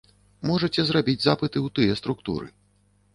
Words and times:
Можаце 0.51 0.85
зрабіць 0.87 1.21
запыты 1.25 1.57
ў 1.65 1.67
тыя 1.75 1.99
структуры. 2.01 2.47